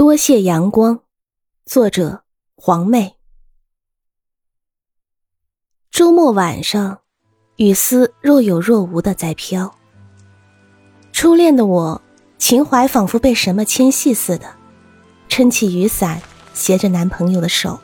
[0.00, 1.00] 多谢阳光，
[1.66, 3.16] 作者黄妹。
[5.90, 7.00] 周末晚上，
[7.56, 9.76] 雨丝若有若无的在飘。
[11.12, 12.00] 初恋的我，
[12.38, 14.54] 情怀仿佛被什么牵系似的，
[15.28, 16.22] 撑起雨伞，
[16.54, 17.78] 携着男朋友的手，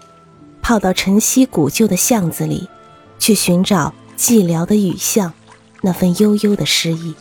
[0.63, 2.67] 跑到晨曦古旧的巷子里，
[3.19, 5.31] 去寻找寂寥的雨巷，
[5.83, 7.15] 那份悠悠的诗意。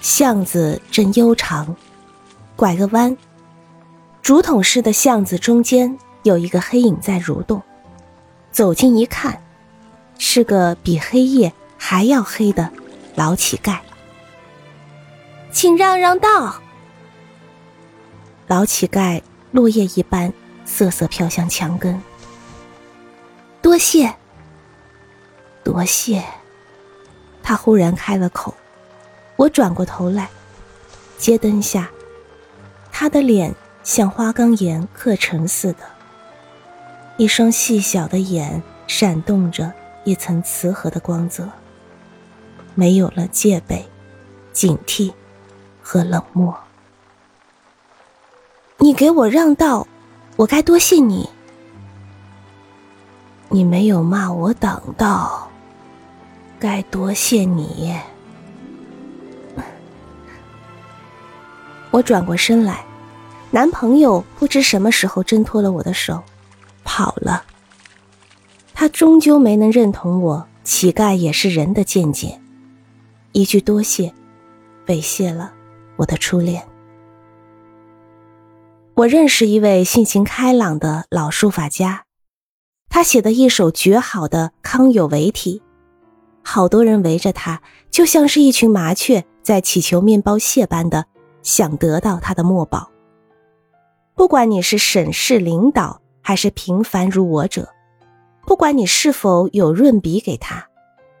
[0.00, 1.76] 巷子正悠长。
[2.56, 3.16] 拐个弯，
[4.22, 7.60] 竹筒式的巷子中间有一个黑影在蠕动。
[8.50, 9.42] 走近一看，
[10.18, 12.70] 是个比黑夜还要黑的
[13.14, 13.78] 老乞丐。
[15.50, 16.54] 请让让道！
[18.46, 20.32] 老乞丐落叶一般
[20.64, 22.00] 瑟瑟飘向墙根。
[23.60, 24.14] 多谢，
[25.64, 26.22] 多谢。
[27.42, 28.54] 他忽然开了口。
[29.36, 30.28] 我转过头来，
[31.18, 31.90] 街灯下。
[33.02, 33.52] 他的脸
[33.82, 35.78] 像花岗岩刻成似的，
[37.16, 39.72] 一双细小的眼闪动着
[40.04, 41.48] 一层慈和的光泽，
[42.76, 43.84] 没有了戒备、
[44.52, 45.12] 警惕
[45.82, 46.56] 和冷漠。
[48.78, 49.84] 你给我让道，
[50.36, 51.28] 我该多谢你。
[53.48, 55.50] 你没有骂我挡道，
[56.60, 57.96] 该多谢你。
[61.90, 62.84] 我转过身来。
[63.54, 66.22] 男朋友不知什么时候挣脱了我的手，
[66.84, 67.44] 跑了。
[68.72, 72.40] 他终究没能认同我乞丐也是人的见解，
[73.32, 74.14] 一句多谢，
[74.86, 75.52] 猥亵了
[75.96, 76.66] 我的初恋。
[78.94, 82.04] 我认识一位性情开朗的老书法家，
[82.88, 85.60] 他写的一首绝好的康有为体，
[86.42, 87.60] 好多人围着他，
[87.90, 91.04] 就像是一群麻雀在祈求面包屑般的
[91.42, 92.91] 想得到他的墨宝。
[94.22, 97.68] 不管你是省市领导还是平凡如我者，
[98.46, 100.68] 不管你是否有润笔给他，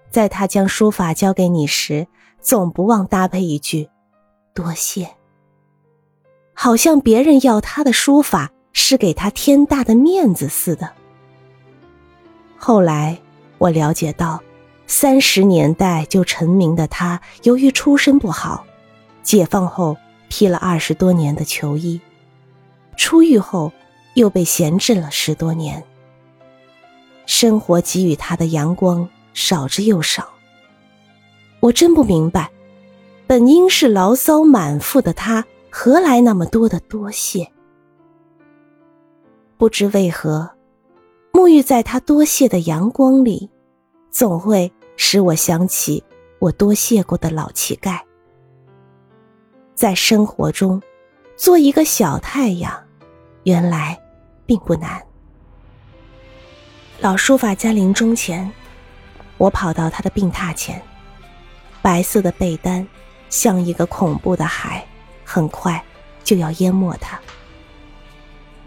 [0.08, 2.06] 在他将书法交给你时，
[2.40, 3.90] 总不忘搭配一句
[4.54, 5.10] “多谢”，
[6.54, 10.88] 好像别人要他的书法是给他天大的面子似的。
[12.56, 13.18] 后来
[13.58, 14.40] 我了解到，
[14.86, 18.64] 三十年代就成名的他，由于出身不好，
[19.24, 19.96] 解放后
[20.28, 22.00] 披了二十多年的囚衣。
[22.96, 23.72] 出狱后，
[24.14, 25.82] 又被闲置了十多年。
[27.26, 30.28] 生活给予他的阳光少之又少。
[31.60, 32.50] 我真不明白，
[33.26, 37.46] 本应是牢骚满腹的他，何来那么多的多谢？
[39.56, 40.50] 不知为何，
[41.32, 43.48] 沐浴在他多谢的阳光里，
[44.10, 46.02] 总会使我想起
[46.40, 48.00] 我多谢过的老乞丐。
[49.74, 50.82] 在生活中。
[51.42, 52.72] 做一个小太阳，
[53.42, 54.00] 原来
[54.46, 55.02] 并不难。
[57.00, 58.48] 老书法家临终前，
[59.38, 60.80] 我跑到他的病榻前，
[61.82, 62.86] 白色的被单
[63.28, 64.86] 像一个恐怖的海，
[65.24, 65.82] 很快
[66.22, 67.20] 就要淹没他。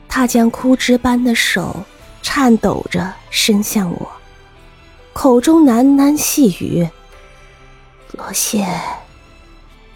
[0.09, 1.77] 他将枯枝般的手
[2.21, 4.11] 颤抖着伸向我，
[5.13, 6.85] 口中喃喃细语
[8.11, 8.67] ：“多谢，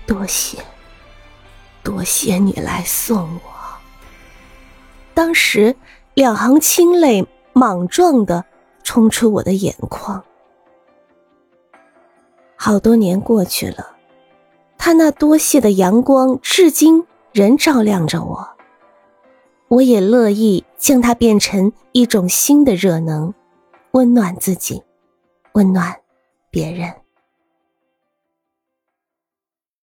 [0.07, 0.57] 多谢。”
[1.89, 3.49] 多谢你来送我。
[5.15, 5.75] 当时，
[6.13, 8.45] 两行清泪莽撞的
[8.83, 10.23] 冲出我的眼眶。
[12.55, 13.95] 好多年过去了，
[14.77, 18.47] 他那多谢的阳光至今仍照亮着我。
[19.67, 23.33] 我也乐意将它变成一种新的热能，
[23.93, 24.83] 温暖自己，
[25.53, 25.99] 温暖
[26.51, 26.93] 别人。